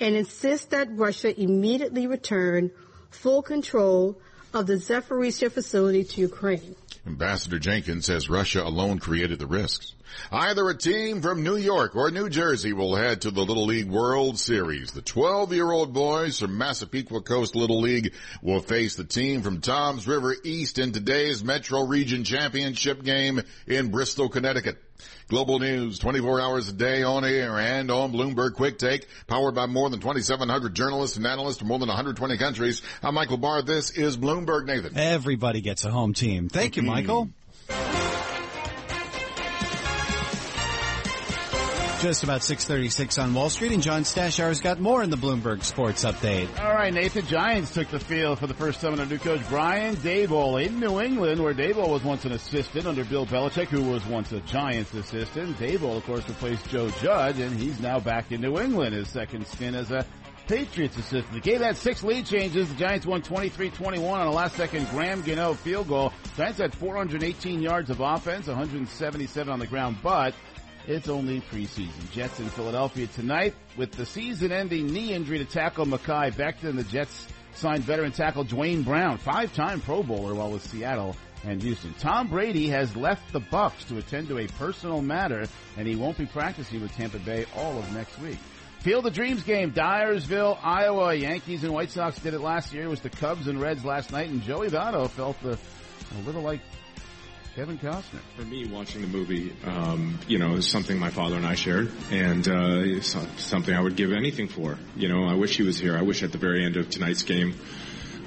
[0.00, 2.70] and insist that Russia immediately return
[3.10, 4.18] full control
[4.52, 6.76] of the Zaporizhzhia facility to Ukraine.
[7.06, 9.94] Ambassador Jenkins says Russia alone created the risks.
[10.30, 13.90] Either a team from New York or New Jersey will head to the Little League
[13.90, 14.92] World Series.
[14.92, 20.34] The 12-year-old boys from Massapequa Coast Little League will face the team from Toms River
[20.44, 24.78] East in today's Metro Region Championship game in Bristol, Connecticut.
[25.28, 29.66] Global news 24 hours a day on air and on Bloomberg Quick Take, powered by
[29.66, 32.82] more than 2,700 journalists and analysts from more than 120 countries.
[33.02, 33.62] I'm Michael Barr.
[33.62, 34.96] This is Bloomberg Nathan.
[34.96, 36.48] Everybody gets a home team.
[36.48, 36.90] Thank you, mm-hmm.
[36.90, 37.30] Michael.
[42.04, 46.04] Just about 636 on Wall Street, and John Stashower's got more in the Bloomberg Sports
[46.04, 46.50] Update.
[46.60, 47.24] All right, Nathan.
[47.24, 51.00] Giants took the field for the first time under new coach Brian Daboll in New
[51.00, 54.92] England, where Daboll was once an assistant under Bill Belichick, who was once a Giants
[54.92, 55.56] assistant.
[55.56, 59.46] Daboll, of course, replaced Joe Judge, and he's now back in New England, his second
[59.46, 60.04] stint as a
[60.46, 61.32] Patriots assistant.
[61.32, 62.68] The game had six lead changes.
[62.68, 66.12] The Giants won 23-21 on a last-second Graham Gano field goal.
[66.36, 70.34] Giants had 418 yards of offense, 177 on the ground, but
[70.86, 72.10] it's only preseason.
[72.12, 76.76] Jets in Philadelphia tonight with the season-ending knee injury to tackle Mekhi Becton.
[76.76, 81.94] The Jets signed veteran tackle Duane Brown, five-time Pro Bowler while with Seattle and Houston.
[81.94, 86.18] Tom Brady has left the Bucs to attend to a personal matter, and he won't
[86.18, 88.38] be practicing with Tampa Bay all of next week.
[88.80, 91.14] Field of Dreams game, Dyersville, Iowa.
[91.14, 92.84] Yankees and White Sox did it last year.
[92.84, 96.42] It was the Cubs and Reds last night, and Joey Votto felt a, a little
[96.42, 96.60] like
[97.54, 98.18] Kevin Costner.
[98.36, 101.88] For me, watching the movie, um, you know, is something my father and I shared,
[102.10, 104.76] and uh, something I would give anything for.
[104.96, 105.96] You know, I wish he was here.
[105.96, 107.54] I wish at the very end of tonight's game,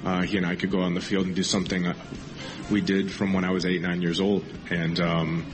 [0.02, 1.92] uh, he and I could go on the field and do something
[2.70, 4.46] we did from when I was eight, nine years old.
[4.70, 5.52] And um,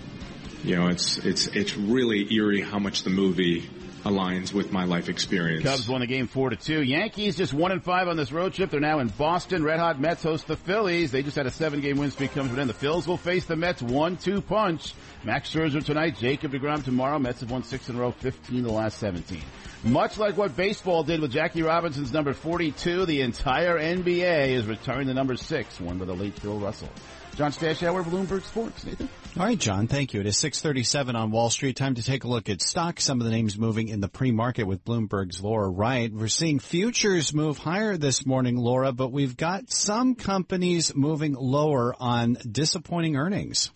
[0.63, 3.69] you know, it's it's it's really eerie how much the movie
[4.05, 5.65] aligns with my life experience.
[5.65, 6.83] Cubs won the game four to two.
[6.83, 8.71] Yankees just one and five on this road trip.
[8.71, 9.65] They're now in Boston.
[9.65, 11.11] Red Hot Mets host the Phillies.
[11.11, 12.71] They just had a seven game win streak come to an end.
[12.71, 14.95] The Phils will face the Mets one two punch.
[15.25, 16.17] Max Scherzer tonight.
[16.19, 17.19] Jacob deGrom tomorrow.
[17.19, 19.41] Mets have won six in a row, 15 the last 17.
[19.85, 25.09] Much like what baseball did with Jackie Robinson's number 42, the entire NBA is returning
[25.09, 26.89] to number six, won by the late Bill Russell.
[27.37, 28.85] John Stashower, Bloomberg Sports.
[28.85, 29.09] Nathan?
[29.37, 30.21] All right, John, thank you.
[30.21, 31.75] It is 637 on Wall Street.
[31.75, 33.03] Time to take a look at stocks.
[33.03, 36.13] Some of the names moving in the pre-market with Bloomberg's Laura Wright.
[36.13, 41.97] We're seeing futures move higher this morning, Laura, but we've got some companies moving lower
[41.99, 43.73] on disappointing earnings.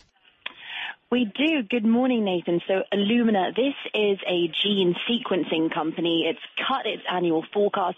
[1.11, 1.63] We do.
[1.63, 2.61] Good morning, Nathan.
[2.67, 6.27] So Illumina, this is a gene sequencing company.
[6.29, 7.97] It's cut its annual forecast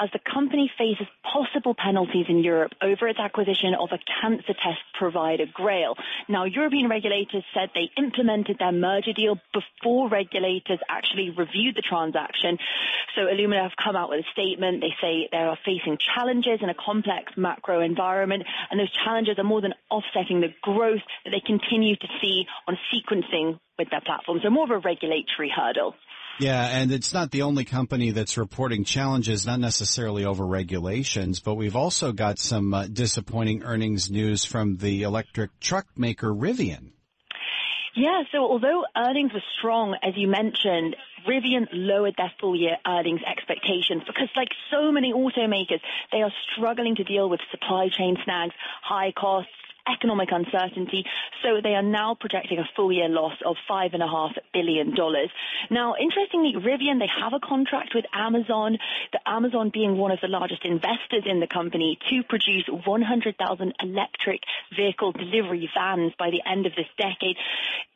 [0.00, 4.80] as the company faces possible penalties in Europe over its acquisition of a cancer test
[4.98, 5.94] provider, Grail.
[6.28, 12.58] Now, European regulators said they implemented their merger deal before regulators actually reviewed the transaction.
[13.14, 14.80] So Illumina have come out with a statement.
[14.80, 19.44] They say they are facing challenges in a complex macro environment, and those challenges are
[19.44, 22.31] more than offsetting the growth that they continue to see
[22.66, 24.40] on sequencing with their platform.
[24.42, 25.94] So more of a regulatory hurdle.
[26.40, 31.54] Yeah, and it's not the only company that's reporting challenges, not necessarily over regulations, but
[31.54, 36.92] we've also got some uh, disappointing earnings news from the electric truck maker Rivian.
[37.94, 40.96] Yeah, so although earnings were strong, as you mentioned,
[41.28, 46.96] Rivian lowered their full year earnings expectations because like so many automakers, they are struggling
[46.96, 49.52] to deal with supply chain snags, high costs,
[49.86, 51.04] economic uncertainty.
[51.42, 54.94] So they are now projecting a full year loss of five and a half billion
[54.94, 55.30] dollars.
[55.70, 58.78] Now, interestingly, Rivian, they have a contract with Amazon,
[59.12, 64.40] the Amazon being one of the largest investors in the company to produce 100,000 electric
[64.76, 67.36] vehicle delivery vans by the end of this decade.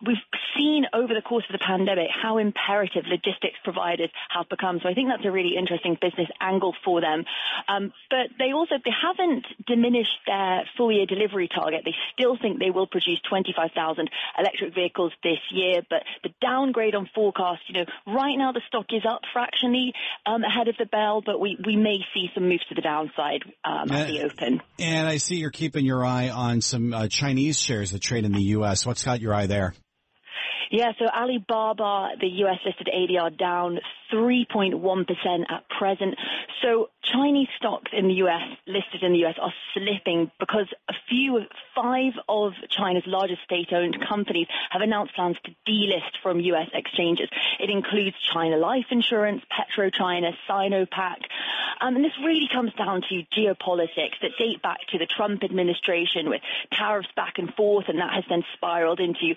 [0.05, 0.17] We've
[0.57, 4.81] seen over the course of the pandemic how imperative logistics providers have become.
[4.83, 7.25] So I think that's a really interesting business angle for them.
[7.69, 11.85] Um, but they also, they haven't diminished their full year delivery target target.
[11.85, 17.09] They still think they will produce 25,000 electric vehicles this year, but the downgrade on
[17.15, 19.93] forecast, you know, right now the stock is up fractionally
[20.25, 23.43] um, ahead of the bell, but we, we may see some moves to the downside
[23.65, 24.61] um, at the open.
[24.79, 28.33] And I see you're keeping your eye on some uh, Chinese shares that trade in
[28.33, 28.87] the U.S.
[28.87, 29.75] What's got your eye there?
[30.71, 33.79] Yeah, so Alibaba, the US listed ADR down
[34.13, 35.05] 3.1%
[35.49, 36.17] at present.
[36.63, 41.41] So Chinese stocks in the US, listed in the US, are slipping because a few,
[41.75, 47.29] five of China's largest state-owned companies have announced plans to delist from US exchanges.
[47.61, 51.23] It includes China Life Insurance, PetroChina, Sinopec.
[51.81, 56.29] Um, and this really comes down to geopolitics that date back to the Trump administration
[56.29, 56.41] with
[56.73, 59.35] tariffs back and forth, and that has then spiraled into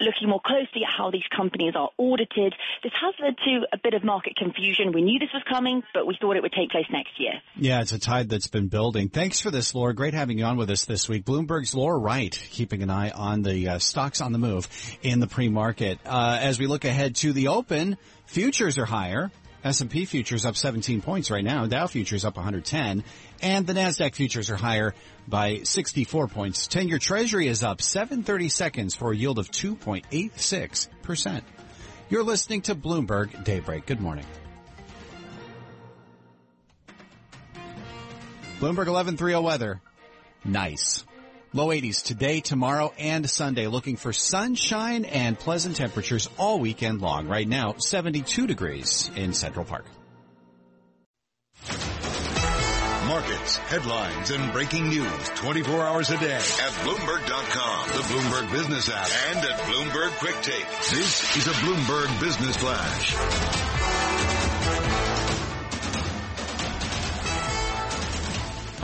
[0.00, 2.54] looking more closely at how these companies are audited.
[2.82, 4.92] This has led to a bit of market confusion.
[4.92, 7.34] We knew this was coming, but we thought it would take place next year.
[7.56, 9.08] Yeah, it's a tide that's been building.
[9.08, 9.94] Thanks for this, Laura.
[9.94, 11.24] Great having you on with us this week.
[11.24, 14.68] Bloomberg's Laura Wright, keeping an eye on the uh, stocks on the move
[15.02, 15.98] in the pre-market.
[16.04, 19.30] Uh, as we look ahead to the open, futures are higher.
[19.64, 21.66] S&P futures up 17 points right now.
[21.66, 23.02] Dow futures up 110.
[23.40, 24.94] And the NASDAQ futures are higher
[25.26, 26.68] by 64 points.
[26.68, 31.42] 10-year treasury is up 730 seconds for a yield of 2.86%.
[32.10, 33.86] You're listening to Bloomberg Daybreak.
[33.86, 34.26] Good morning.
[38.60, 39.80] Bloomberg 1130 weather.
[40.44, 41.04] Nice.
[41.52, 43.68] Low 80s today, tomorrow, and Sunday.
[43.68, 47.28] Looking for sunshine and pleasant temperatures all weekend long.
[47.28, 49.84] Right now, 72 degrees in Central Park.
[53.06, 59.08] Markets, headlines, and breaking news 24 hours a day at Bloomberg.com, the Bloomberg Business app,
[59.30, 60.66] and at Bloomberg Quick Take.
[60.90, 63.63] This is a Bloomberg Business Flash.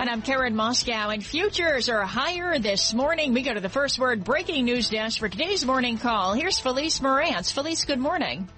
[0.00, 3.34] And I'm Karen Moskow, and futures are higher this morning.
[3.34, 6.32] We go to the first word breaking news desk for today's morning call.
[6.32, 7.52] Here's Felice Maranz.
[7.52, 8.48] Felice, good morning.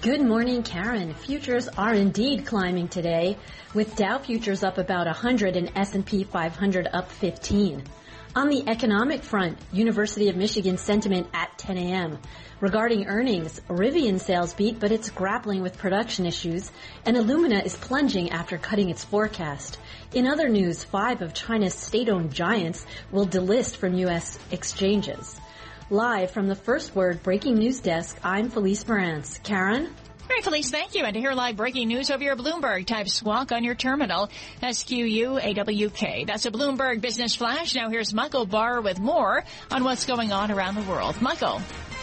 [0.00, 1.12] Good morning, Karen.
[1.12, 3.36] Futures are indeed climbing today,
[3.74, 7.82] with Dow futures up about 100 and S&P 500 up 15.
[8.36, 12.18] On the economic front, University of Michigan sentiment at 10 a.m.
[12.60, 16.70] Regarding earnings, Rivian sales beat, but it's grappling with production issues,
[17.04, 19.80] and Illumina is plunging after cutting its forecast.
[20.12, 24.38] In other news, five of China's state-owned giants will delist from U.S.
[24.52, 25.40] exchanges.
[25.90, 29.42] Live from the First Word Breaking News Desk, I'm Felice Maranz.
[29.42, 29.92] Karen?
[30.30, 31.04] Right, Felice, thank you.
[31.04, 34.30] And to hear live breaking news over your Bloomberg, type squawk on your terminal.
[34.62, 36.24] S-Q-U-A-W-K.
[36.24, 37.74] That's a Bloomberg Business Flash.
[37.74, 41.20] Now here's Michael Barr with more on what's going on around the world.
[41.20, 41.60] Michael.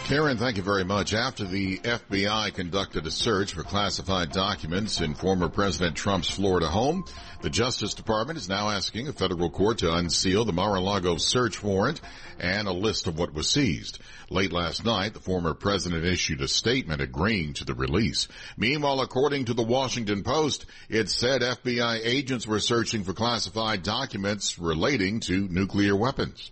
[0.08, 1.12] Karen, thank you very much.
[1.12, 7.04] After the FBI conducted a search for classified documents in former President Trump's Florida home,
[7.42, 12.00] the Justice Department is now asking a federal court to unseal the Mar-a-Lago search warrant
[12.40, 13.98] and a list of what was seized.
[14.30, 18.28] Late last night, the former president issued a statement agreeing to the release.
[18.56, 24.58] Meanwhile, according to the Washington Post, it said FBI agents were searching for classified documents
[24.58, 26.50] relating to nuclear weapons.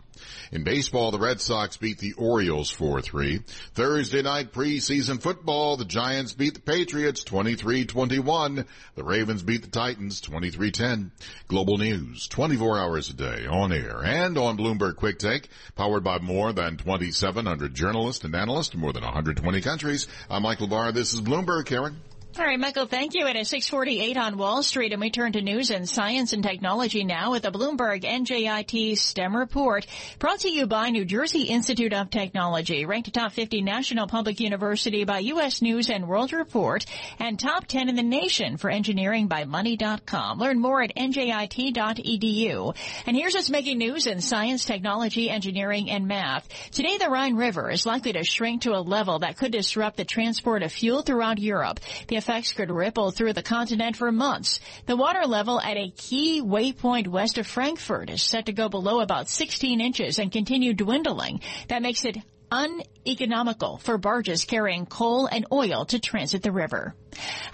[0.53, 3.45] In baseball, the Red Sox beat the Orioles 4-3.
[3.75, 8.67] Thursday night preseason football, the Giants beat the Patriots 23-21.
[8.95, 11.11] The Ravens beat the Titans 23-10.
[11.49, 16.19] Global news, 24 hours a day, on air and on Bloomberg Quick Take, powered by
[16.19, 20.07] more than 2,700 journalists and analysts in more than 120 countries.
[20.31, 20.93] I'm Michael Barr.
[20.93, 21.97] This is Bloomberg, Karen.
[22.39, 23.27] All right, Michael, thank you.
[23.27, 27.31] At 648 on Wall Street, and we turn to news and science and technology now
[27.31, 29.87] with the Bloomberg NJIT STEM report
[30.19, 35.05] brought to you by New Jersey Institute of Technology, ranked top 50 national public university
[35.05, 35.63] by U.S.
[35.63, 36.85] News and World Report,
[37.19, 40.39] and top 10 in the nation for engineering by money.com.
[40.39, 42.77] Learn more at njit.edu.
[43.07, 46.47] And here's what's making news in science, technology, engineering, and math.
[46.71, 50.05] Today, the Rhine River is likely to shrink to a level that could disrupt the
[50.05, 51.81] transport of fuel throughout Europe.
[52.09, 54.59] The effects could ripple through the continent for months.
[54.87, 58.99] The water level at a key waypoint west of Frankfurt is set to go below
[58.99, 61.41] about 16 inches and continue dwindling.
[61.69, 62.17] That makes it
[62.51, 66.97] uneconomical for barges carrying coal and oil to transit the river.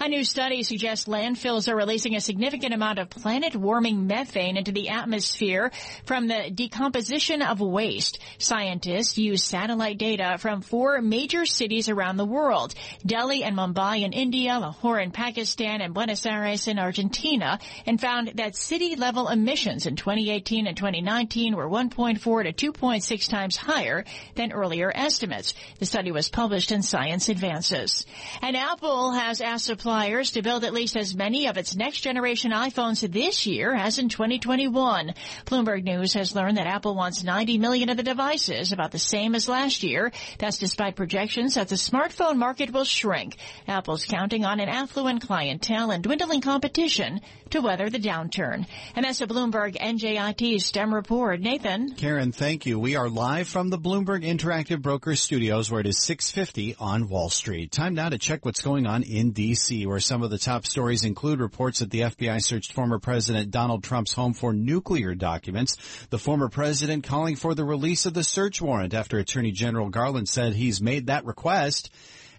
[0.01, 4.73] A new study suggests landfills are releasing a significant amount of planet warming methane into
[4.73, 5.71] the atmosphere
[6.05, 8.19] from the decomposition of waste.
[8.39, 12.75] Scientists use satellite data from four major cities around the world,
[13.07, 18.33] Delhi and Mumbai in India, Lahore in Pakistan, and Buenos Aires in Argentina, and found
[18.35, 24.05] that city level emissions in 2018 and 2019 were 1.4 to 2.6 times higher
[24.35, 25.55] than earlier estimates.
[25.79, 28.05] The study was published in Science Advances.
[28.41, 32.53] And Apple has asked suppliers to build at least as many of its next generation
[32.53, 35.15] iPhones this year as in 2021.
[35.47, 39.35] Bloomberg News has learned that Apple wants 90 million of the devices, about the same
[39.35, 40.13] as last year.
[40.39, 43.37] That's despite projections that the smartphone market will shrink.
[43.69, 48.67] Apple's counting on an affluent clientele and dwindling competition to weather the downturn.
[48.95, 51.41] And that's a Bloomberg NJIT STEM report.
[51.41, 51.95] Nathan.
[51.95, 52.79] Karen, thank you.
[52.79, 57.29] We are live from the Bloomberg Interactive Brokers studios where it is 650 on Wall
[57.29, 57.71] Street.
[57.71, 61.03] Time now to check what's going on in D.C., where some of the top stories
[61.03, 65.77] include reports that the FBI searched former President Donald Trump's home for nuclear documents.
[66.11, 70.29] The former president calling for the release of the search warrant after Attorney General Garland
[70.29, 71.91] said he's made that request.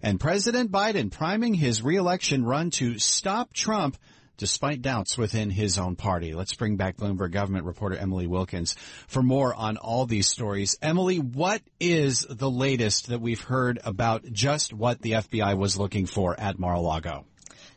[0.02, 3.98] And President Biden priming his reelection run to stop Trump
[4.38, 6.34] despite doubts within his own party.
[6.34, 8.76] Let's bring back Bloomberg government reporter Emily Wilkins
[9.08, 10.78] for more on all these stories.
[10.82, 16.06] Emily, what is the latest that we've heard about just what the FBI was looking
[16.06, 17.26] for at Mar-a-Lago?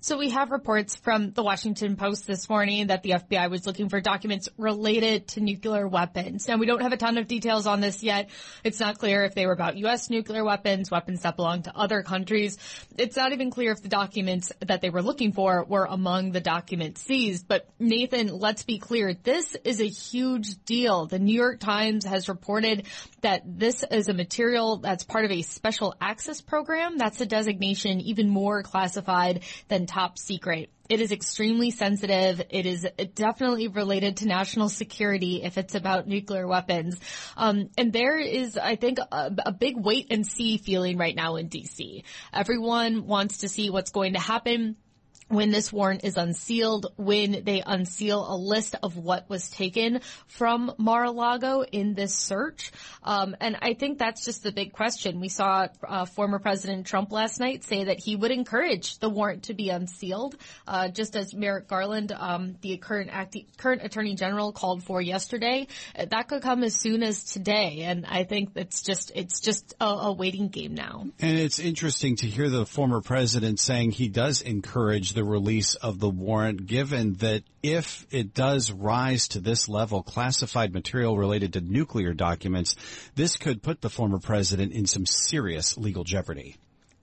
[0.07, 3.89] So we have reports from the Washington Post this morning that the FBI was looking
[3.89, 6.47] for documents related to nuclear weapons.
[6.47, 8.31] Now we don't have a ton of details on this yet.
[8.63, 10.09] It's not clear if they were about U.S.
[10.09, 12.57] nuclear weapons, weapons that belong to other countries.
[12.97, 16.41] It's not even clear if the documents that they were looking for were among the
[16.41, 17.49] documents seized.
[17.49, 19.13] But Nathan, let's be clear.
[19.13, 21.07] This is a huge deal.
[21.07, 22.87] The New York Times has reported
[23.23, 26.97] that this is a material that's part of a special access program.
[26.97, 30.69] That's a designation even more classified than top secret.
[30.91, 32.43] It is extremely sensitive.
[32.51, 37.01] It is definitely related to national security if it's about nuclear weapons.
[37.35, 41.37] Um, and there is, I think, a, a big wait and see feeling right now
[41.37, 42.05] in DC.
[42.31, 44.77] Everyone wants to see what's going to happen
[45.29, 50.73] when this warrant is unsealed, when they unseal a list of what was taken from
[50.79, 52.71] Mar-a-Lago in this search.
[53.03, 55.21] Um, and I think that's just the big question.
[55.21, 59.45] We saw uh, former President Trump last night say that he would encourage the warrant
[59.45, 60.37] to be unsealed,
[60.67, 65.67] uh, just as Merrick Garland, um, the current acti- current Attorney General, called for yesterday.
[65.97, 69.85] That could come as soon as today, and I think it's just it's just a,
[69.85, 71.07] a waiting game now.
[71.21, 75.99] And it's interesting to hear the former president saying he does encourage the release of
[75.99, 81.61] the warrant, given that if it does rise to this level, classified material related to
[81.61, 82.77] nuclear documents,
[83.15, 86.57] this could put the former president in some serious legal jeopardy.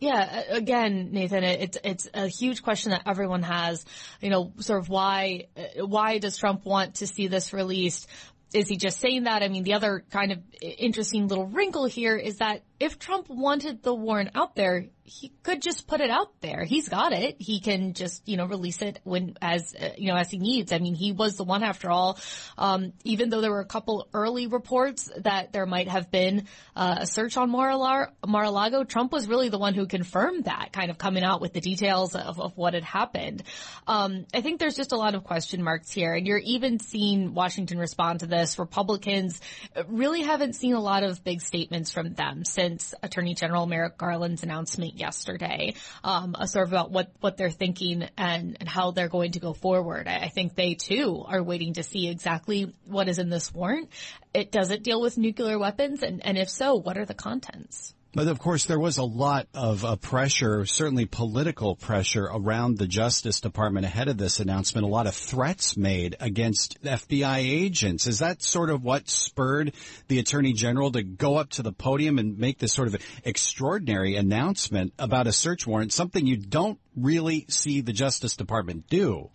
[0.03, 3.85] Yeah, again, Nathan, it's it's a huge question that everyone has.
[4.19, 5.47] You know, sort of why
[5.77, 8.07] why does Trump want to see this released?
[8.53, 9.43] Is he just saying that?
[9.43, 13.81] I mean, the other kind of interesting little wrinkle here is that if Trump wanted
[13.81, 16.63] the warrant out there, he could just put it out there.
[16.63, 17.35] He's got it.
[17.39, 20.71] He can just, you know, release it when, as, uh, you know, as he needs.
[20.71, 22.19] I mean, he was the one after all.
[22.57, 26.97] Um, even though there were a couple early reports that there might have been uh,
[27.01, 31.23] a search on Mar-a-Lago, Trump was really the one who confirmed that, kind of coming
[31.23, 33.43] out with the details of, of what had happened.
[33.87, 37.33] Um, I think there's just a lot of question marks here, and you're even seeing
[37.33, 38.59] Washington respond to this.
[38.59, 39.39] Republicans
[39.87, 43.97] really haven't seen a lot of big statements from them since against Attorney General Merrick
[43.97, 49.09] Garland's announcement yesterday, um, sort of about what, what they're thinking and, and how they're
[49.09, 50.07] going to go forward.
[50.07, 53.89] I, I think they too are waiting to see exactly what is in this warrant.
[54.33, 57.93] It does it deal with nuclear weapons, and, and if so, what are the contents?
[58.15, 62.85] But of course, there was a lot of uh, pressure, certainly political pressure around the
[62.85, 64.85] Justice Department ahead of this announcement.
[64.85, 68.05] A lot of threats made against FBI agents.
[68.05, 69.73] Is that sort of what spurred
[70.09, 74.15] the Attorney General to go up to the podium and make this sort of extraordinary
[74.15, 79.31] announcement about a search warrant, something you don't really see the Justice Department do?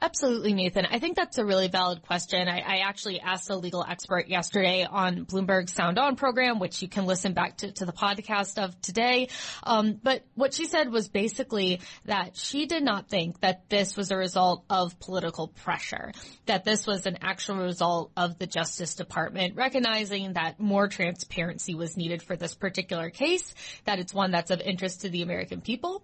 [0.00, 0.86] Absolutely, Nathan.
[0.86, 2.48] I think that's a really valid question.
[2.48, 6.88] I, I, actually asked a legal expert yesterday on Bloomberg's Sound On program, which you
[6.88, 9.28] can listen back to, to the podcast of today.
[9.62, 14.10] Um, but what she said was basically that she did not think that this was
[14.10, 16.12] a result of political pressure,
[16.46, 21.96] that this was an actual result of the Justice Department recognizing that more transparency was
[21.96, 23.54] needed for this particular case,
[23.84, 26.02] that it's one that's of interest to the American people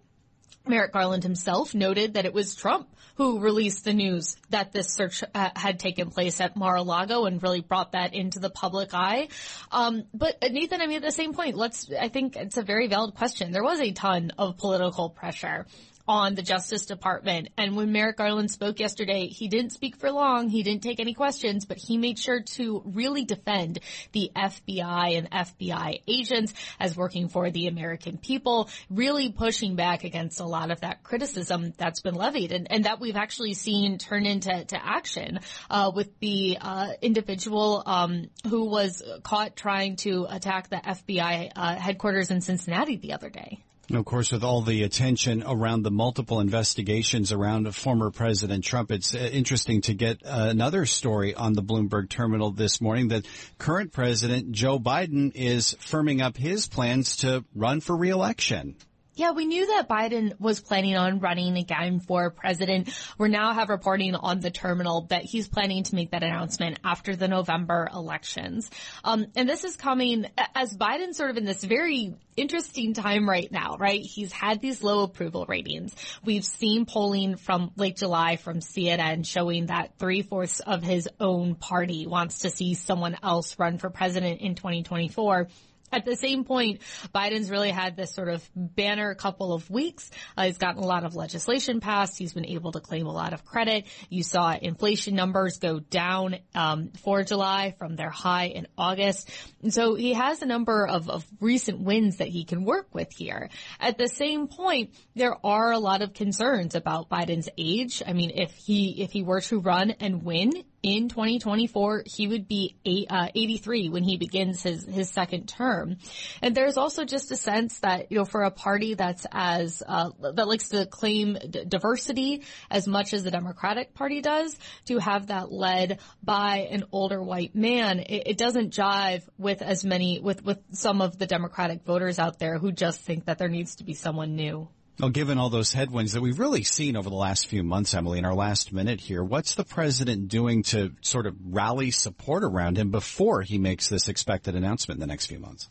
[0.66, 5.24] Merrick Garland himself noted that it was Trump who released the news that this search
[5.34, 9.28] uh, had taken place at Mar-a-Lago and really brought that into the public eye.
[9.72, 12.62] Um, but uh, Nathan, I mean, at the same point, let's, I think it's a
[12.62, 13.50] very valid question.
[13.50, 15.66] There was a ton of political pressure
[16.08, 17.50] on the Justice Department.
[17.58, 20.48] And when Merrick Garland spoke yesterday, he didn't speak for long.
[20.48, 23.80] He didn't take any questions, but he made sure to really defend
[24.12, 30.40] the FBI and FBI agents as working for the American people, really pushing back against
[30.40, 34.24] a lot of that criticism that's been levied and, and that we've actually seen turn
[34.24, 40.70] into to action uh, with the uh, individual um, who was caught trying to attack
[40.70, 43.62] the FBI uh, headquarters in Cincinnati the other day.
[43.90, 49.14] Of course, with all the attention around the multiple investigations around former President Trump, it's
[49.14, 53.24] uh, interesting to get uh, another story on the Bloomberg terminal this morning that
[53.56, 58.76] current President Joe Biden is firming up his plans to run for reelection.
[59.18, 62.96] Yeah, we knew that Biden was planning on running again for president.
[63.18, 67.16] We now have reporting on the terminal that he's planning to make that announcement after
[67.16, 68.70] the November elections.
[69.02, 73.50] Um, and this is coming as Biden sort of in this very interesting time right
[73.50, 74.00] now, right?
[74.00, 75.96] He's had these low approval ratings.
[76.24, 81.56] We've seen polling from late July from CNN showing that three fourths of his own
[81.56, 85.48] party wants to see someone else run for president in 2024.
[85.92, 86.80] At the same point,
[87.14, 90.10] Biden's really had this sort of banner couple of weeks.
[90.36, 92.18] Uh, he's gotten a lot of legislation passed.
[92.18, 93.86] He's been able to claim a lot of credit.
[94.10, 99.30] You saw inflation numbers go down um, for July from their high in August.
[99.62, 103.12] And so he has a number of, of recent wins that he can work with
[103.12, 103.48] here.
[103.80, 108.02] At the same point, there are a lot of concerns about Biden's age.
[108.06, 112.46] I mean, if he if he were to run and win in 2024, he would
[112.46, 115.96] be eight, uh, 83 when he begins his, his second term.
[116.40, 120.10] And there's also just a sense that, you know, for a party that's as, uh,
[120.34, 124.56] that likes to claim d- diversity as much as the Democratic Party does,
[124.86, 129.84] to have that led by an older white man, it, it doesn't jive with as
[129.84, 133.48] many, with, with some of the Democratic voters out there who just think that there
[133.48, 134.68] needs to be someone new.
[135.00, 138.18] Well, given all those headwinds that we've really seen over the last few months, Emily,
[138.18, 142.76] in our last minute here, what's the president doing to sort of rally support around
[142.76, 145.68] him before he makes this expected announcement in the next few months?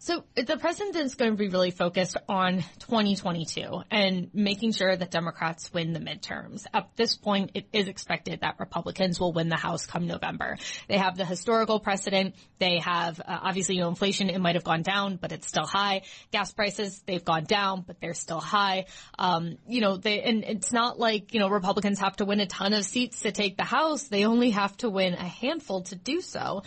[0.00, 5.10] So the president is going to be really focused on 2022 and making sure that
[5.10, 6.66] Democrats win the midterms.
[6.72, 10.56] At this point, it is expected that Republicans will win the House come November.
[10.86, 12.36] They have the historical precedent.
[12.60, 15.66] They have, uh, obviously, you know, inflation, it might have gone down, but it's still
[15.66, 16.02] high.
[16.30, 18.86] Gas prices, they've gone down, but they're still high.
[19.18, 22.46] Um, you know, they, and it's not like, you know, Republicans have to win a
[22.46, 24.04] ton of seats to take the House.
[24.04, 26.62] They only have to win a handful to do so.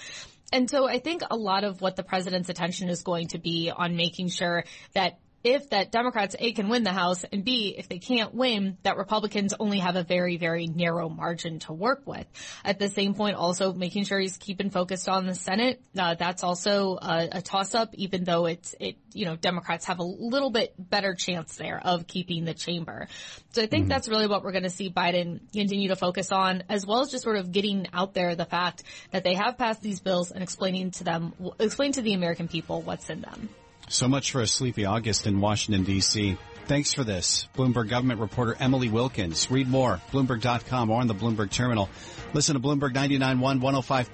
[0.51, 3.71] And so I think a lot of what the president's attention is going to be
[3.75, 7.89] on making sure that if that Democrats A can win the House and B, if
[7.89, 12.25] they can't win, that Republicans only have a very, very narrow margin to work with.
[12.63, 15.81] At the same point, also making sure he's keeping focused on the Senate.
[15.97, 19.99] Uh, that's also a, a toss up, even though it's, it, you know, Democrats have
[19.99, 23.07] a little bit better chance there of keeping the chamber.
[23.53, 23.89] So I think mm-hmm.
[23.89, 27.09] that's really what we're going to see Biden continue to focus on, as well as
[27.09, 30.43] just sort of getting out there the fact that they have passed these bills and
[30.43, 33.49] explaining to them, explain to the American people what's in them.
[33.91, 36.37] So much for a sleepy August in Washington, D.C.
[36.65, 37.49] Thanks for this.
[37.57, 39.51] Bloomberg government reporter Emily Wilkins.
[39.51, 41.89] Read more, Bloomberg.com or on the Bloomberg terminal.
[42.33, 44.05] Listen to Bloomberg 99.1, 105.7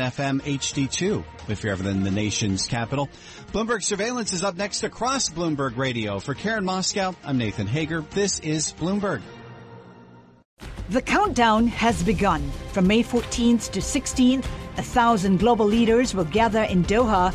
[0.00, 3.08] FM, HD2 if you're ever in the nation's capital.
[3.52, 6.20] Bloomberg surveillance is up next across Bloomberg radio.
[6.20, 8.02] For Karen Moskow, I'm Nathan Hager.
[8.12, 9.22] This is Bloomberg.
[10.90, 12.48] The countdown has begun.
[12.72, 14.46] From May 14th to 16th,
[14.76, 17.34] a thousand global leaders will gather in Doha